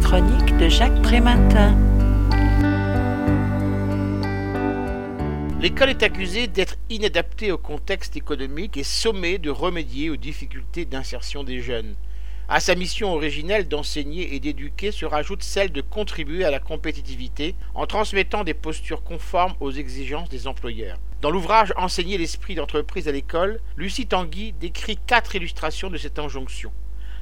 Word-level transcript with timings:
chronique 0.00 0.56
de 0.56 0.68
Jacques 0.68 1.02
Prémantin. 1.02 1.76
L'école 5.60 5.90
est 5.90 6.02
accusée 6.02 6.46
d'être 6.46 6.76
inadaptée 6.88 7.52
au 7.52 7.58
contexte 7.58 8.16
économique 8.16 8.76
et 8.76 8.84
sommée 8.84 9.38
de 9.38 9.50
remédier 9.50 10.10
aux 10.10 10.16
difficultés 10.16 10.84
d'insertion 10.84 11.42
des 11.44 11.60
jeunes. 11.60 11.94
À 12.48 12.60
sa 12.60 12.74
mission 12.74 13.12
originelle 13.12 13.68
d'enseigner 13.68 14.34
et 14.34 14.40
d'éduquer 14.40 14.90
se 14.92 15.04
rajoute 15.04 15.42
celle 15.42 15.70
de 15.70 15.80
contribuer 15.80 16.44
à 16.44 16.50
la 16.50 16.60
compétitivité 16.60 17.54
en 17.74 17.86
transmettant 17.86 18.44
des 18.44 18.54
postures 18.54 19.02
conformes 19.02 19.54
aux 19.60 19.72
exigences 19.72 20.30
des 20.30 20.46
employeurs. 20.46 20.98
Dans 21.20 21.30
l'ouvrage 21.30 21.74
Enseigner 21.76 22.16
l'esprit 22.16 22.54
d'entreprise 22.54 23.08
à 23.08 23.12
l'école, 23.12 23.60
Lucie 23.76 24.06
Tanguy 24.06 24.54
décrit 24.60 24.98
quatre 25.06 25.34
illustrations 25.34 25.90
de 25.90 25.98
cette 25.98 26.18
injonction. 26.18 26.72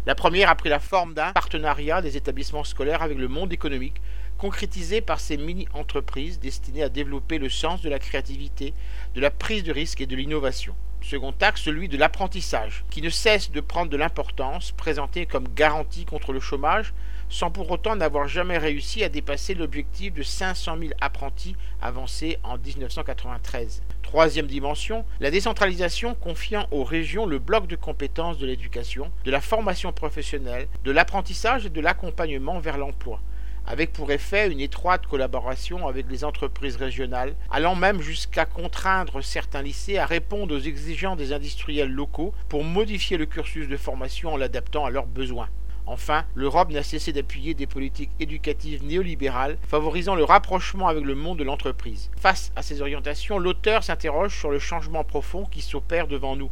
La 0.06 0.14
première 0.14 0.48
a 0.48 0.54
pris 0.54 0.68
la 0.68 0.78
forme 0.78 1.14
d'un 1.14 1.32
partenariat 1.32 2.00
des 2.00 2.16
établissements 2.16 2.62
scolaires 2.62 3.02
avec 3.02 3.18
le 3.18 3.26
monde 3.26 3.52
économique, 3.52 4.00
concrétisé 4.38 5.00
par 5.00 5.20
ces 5.20 5.36
mini-entreprises 5.36 6.40
destinées 6.40 6.82
à 6.82 6.88
développer 6.88 7.38
le 7.38 7.48
sens 7.48 7.82
de 7.82 7.88
la 7.88 7.98
créativité, 7.98 8.74
de 9.14 9.20
la 9.20 9.30
prise 9.30 9.64
de 9.64 9.72
risque 9.72 10.00
et 10.00 10.06
de 10.06 10.16
l'innovation. 10.16 10.74
Second 11.02 11.34
axe, 11.40 11.62
celui 11.62 11.88
de 11.88 11.96
l'apprentissage, 11.96 12.84
qui 12.90 13.00
ne 13.00 13.10
cesse 13.10 13.52
de 13.52 13.60
prendre 13.60 13.90
de 13.90 13.96
l'importance, 13.96 14.72
présenté 14.72 15.24
comme 15.24 15.46
garantie 15.54 16.04
contre 16.04 16.32
le 16.32 16.40
chômage, 16.40 16.92
sans 17.28 17.50
pour 17.50 17.70
autant 17.70 17.96
n'avoir 17.96 18.28
jamais 18.28 18.58
réussi 18.58 19.04
à 19.04 19.08
dépasser 19.08 19.54
l'objectif 19.54 20.12
de 20.12 20.22
500 20.22 20.78
000 20.78 20.90
apprentis 21.00 21.56
avancé 21.80 22.38
en 22.42 22.58
1993. 22.58 23.82
Troisième 24.02 24.46
dimension, 24.46 25.04
la 25.20 25.30
décentralisation 25.30 26.14
confiant 26.14 26.66
aux 26.70 26.84
régions 26.84 27.26
le 27.26 27.38
bloc 27.38 27.66
de 27.66 27.76
compétences 27.76 28.38
de 28.38 28.46
l'éducation, 28.46 29.10
de 29.24 29.30
la 29.30 29.40
formation 29.40 29.92
professionnelle, 29.92 30.68
de 30.84 30.90
l'apprentissage 30.90 31.66
et 31.66 31.70
de 31.70 31.80
l'accompagnement 31.80 32.58
vers 32.58 32.78
l'emploi 32.78 33.20
avec 33.66 33.92
pour 33.92 34.10
effet 34.12 34.50
une 34.50 34.60
étroite 34.60 35.06
collaboration 35.06 35.88
avec 35.88 36.06
les 36.08 36.24
entreprises 36.24 36.76
régionales, 36.76 37.34
allant 37.50 37.74
même 37.74 38.00
jusqu'à 38.00 38.44
contraindre 38.44 39.22
certains 39.22 39.62
lycées 39.62 39.98
à 39.98 40.06
répondre 40.06 40.54
aux 40.54 40.60
exigences 40.60 41.18
des 41.18 41.32
industriels 41.32 41.90
locaux 41.90 42.32
pour 42.48 42.64
modifier 42.64 43.16
le 43.16 43.26
cursus 43.26 43.68
de 43.68 43.76
formation 43.76 44.32
en 44.32 44.36
l'adaptant 44.36 44.84
à 44.84 44.90
leurs 44.90 45.06
besoins. 45.06 45.48
Enfin, 45.88 46.24
l'Europe 46.34 46.70
n'a 46.70 46.82
cessé 46.82 47.12
d'appuyer 47.12 47.54
des 47.54 47.68
politiques 47.68 48.10
éducatives 48.18 48.84
néolibérales 48.84 49.56
favorisant 49.68 50.16
le 50.16 50.24
rapprochement 50.24 50.88
avec 50.88 51.04
le 51.04 51.14
monde 51.14 51.38
de 51.38 51.44
l'entreprise. 51.44 52.10
Face 52.18 52.50
à 52.56 52.62
ces 52.62 52.82
orientations, 52.82 53.38
l'auteur 53.38 53.84
s'interroge 53.84 54.36
sur 54.36 54.50
le 54.50 54.58
changement 54.58 55.04
profond 55.04 55.44
qui 55.44 55.62
s'opère 55.62 56.08
devant 56.08 56.34
nous. 56.34 56.50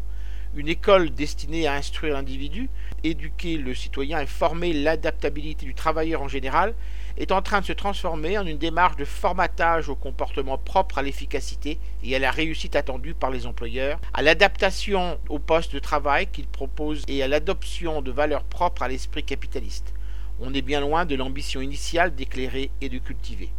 Une 0.56 0.68
école 0.68 1.10
destinée 1.10 1.66
à 1.66 1.74
instruire 1.74 2.14
l'individu, 2.14 2.70
éduquer 3.02 3.56
le 3.56 3.74
citoyen 3.74 4.20
et 4.20 4.26
former 4.26 4.72
l'adaptabilité 4.72 5.66
du 5.66 5.74
travailleur 5.74 6.22
en 6.22 6.28
général 6.28 6.74
est 7.16 7.32
en 7.32 7.42
train 7.42 7.60
de 7.60 7.66
se 7.66 7.72
transformer 7.72 8.38
en 8.38 8.46
une 8.46 8.58
démarche 8.58 8.96
de 8.96 9.04
formatage 9.04 9.88
au 9.88 9.96
comportement 9.96 10.56
propre 10.56 10.98
à 10.98 11.02
l'efficacité 11.02 11.78
et 12.04 12.14
à 12.14 12.20
la 12.20 12.30
réussite 12.30 12.76
attendue 12.76 13.14
par 13.14 13.30
les 13.30 13.46
employeurs, 13.46 13.98
à 14.12 14.22
l'adaptation 14.22 15.18
au 15.28 15.40
poste 15.40 15.74
de 15.74 15.80
travail 15.80 16.28
qu'ils 16.28 16.46
proposent 16.46 17.02
et 17.08 17.20
à 17.24 17.28
l'adoption 17.28 18.00
de 18.00 18.12
valeurs 18.12 18.44
propres 18.44 18.82
à 18.82 18.88
l'esprit 18.88 19.24
capitaliste. 19.24 19.92
On 20.40 20.54
est 20.54 20.62
bien 20.62 20.80
loin 20.80 21.04
de 21.04 21.16
l'ambition 21.16 21.62
initiale 21.62 22.14
d'éclairer 22.14 22.70
et 22.80 22.88
de 22.88 22.98
cultiver. 22.98 23.50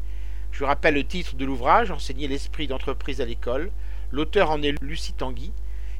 Je 0.51 0.63
rappelle 0.63 0.93
le 0.93 1.03
titre 1.03 1.35
de 1.35 1.43
l'ouvrage, 1.43 1.91
Enseigner 1.91 2.29
l'esprit 2.29 2.67
d'entreprise 2.67 3.19
à 3.19 3.25
l'école. 3.25 3.71
L'auteur 4.11 4.49
en 4.49 4.61
est 4.61 4.81
Lucie 4.81 5.11
Tanguy. 5.11 5.51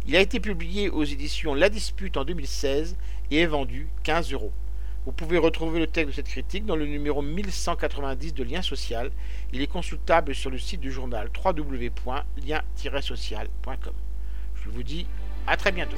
Il 0.08 0.16
a 0.16 0.20
été 0.20 0.40
publié 0.40 0.90
aux 0.90 1.04
éditions 1.04 1.56
La 1.56 1.68
Dispute 1.68 2.16
en 2.16 2.26
2016 2.26 2.96
et 3.32 3.40
est 3.40 3.48
vendu 3.48 3.88
15 4.04 4.34
euros. 4.34 4.54
Vous 5.06 5.12
pouvez 5.12 5.40
retrouver 5.40 5.80
le 5.80 5.88
texte 5.88 6.10
de 6.10 6.14
cette 6.14 6.28
critique 6.28 6.64
dans 6.66 6.76
le 6.76 6.86
numéro 6.86 7.24
1190 7.24 8.36
de 8.36 8.44
Lien 8.44 8.62
Social. 8.62 9.10
Il 9.52 9.64
est 9.64 9.68
consultable 9.68 10.36
sur 10.36 10.52
le 10.52 10.60
site 10.60 10.82
du 10.82 10.92
journal 10.92 11.32
www.lien-social.com. 11.44 13.94
Je 14.64 14.70
vous 14.70 14.84
dis 14.84 15.08
à 15.48 15.58
très 15.58 15.72
bientôt. 15.72 15.98